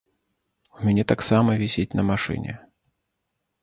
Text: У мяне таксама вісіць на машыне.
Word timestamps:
У 0.77 0.85
мяне 0.87 1.03
таксама 1.13 1.51
вісіць 1.63 1.89
на 2.01 2.09
машыне. 2.11 2.53